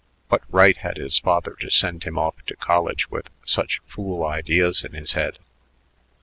What 0.29 0.41
right 0.49 0.75
had 0.77 0.97
his 0.97 1.19
father 1.19 1.53
to 1.59 1.69
send 1.69 2.05
him 2.05 2.17
off 2.17 2.43
to 2.47 2.55
college 2.55 3.11
with 3.11 3.29
such 3.45 3.81
fool 3.85 4.25
ideas 4.25 4.83
in 4.83 4.93
his 4.93 5.11
head? 5.11 5.37